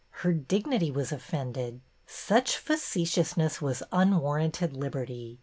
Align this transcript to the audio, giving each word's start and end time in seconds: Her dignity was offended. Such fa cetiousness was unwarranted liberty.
Her 0.25 0.33
dignity 0.33 0.89
was 0.89 1.11
offended. 1.11 1.79
Such 2.07 2.57
fa 2.57 2.73
cetiousness 2.73 3.61
was 3.61 3.83
unwarranted 3.91 4.73
liberty. 4.75 5.39